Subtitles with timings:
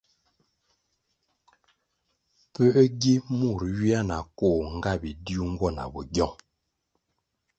[2.51, 6.37] Puē gi mur ywia na koh nga bidiu nwo na bogyong?